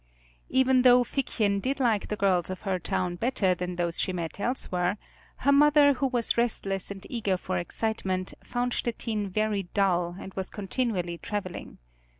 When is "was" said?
6.07-6.39, 10.33-10.49